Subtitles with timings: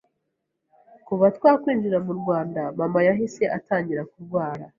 [1.07, 4.63] Kuva twakwinjira mu Rwanda, mama yahise atangira kurwara